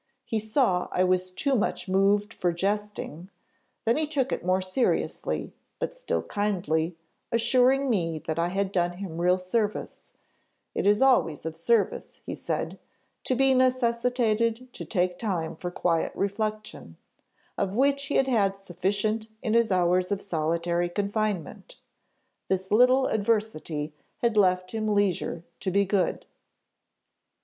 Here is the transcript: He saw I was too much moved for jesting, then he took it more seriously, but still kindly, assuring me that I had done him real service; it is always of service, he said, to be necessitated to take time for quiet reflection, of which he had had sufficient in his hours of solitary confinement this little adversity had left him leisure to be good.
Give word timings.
He 0.25 0.39
saw 0.39 0.87
I 0.91 1.03
was 1.03 1.29
too 1.29 1.53
much 1.55 1.87
moved 1.87 2.33
for 2.33 2.51
jesting, 2.51 3.29
then 3.85 3.97
he 3.97 4.07
took 4.07 4.31
it 4.31 4.43
more 4.43 4.59
seriously, 4.59 5.53
but 5.77 5.93
still 5.93 6.23
kindly, 6.23 6.97
assuring 7.31 7.87
me 7.87 8.17
that 8.25 8.39
I 8.39 8.47
had 8.47 8.71
done 8.71 8.93
him 8.93 9.21
real 9.21 9.37
service; 9.37 10.11
it 10.73 10.87
is 10.87 11.03
always 11.03 11.45
of 11.45 11.55
service, 11.55 12.19
he 12.25 12.33
said, 12.33 12.79
to 13.25 13.35
be 13.35 13.53
necessitated 13.53 14.73
to 14.73 14.85
take 14.85 15.19
time 15.19 15.55
for 15.55 15.69
quiet 15.69 16.13
reflection, 16.15 16.97
of 17.55 17.75
which 17.75 18.05
he 18.05 18.15
had 18.15 18.25
had 18.27 18.57
sufficient 18.57 19.27
in 19.43 19.53
his 19.53 19.71
hours 19.71 20.11
of 20.11 20.19
solitary 20.19 20.89
confinement 20.89 21.75
this 22.47 22.71
little 22.71 23.05
adversity 23.05 23.93
had 24.23 24.35
left 24.35 24.71
him 24.71 24.87
leisure 24.87 25.43
to 25.59 25.69
be 25.69 25.85
good. 25.85 26.25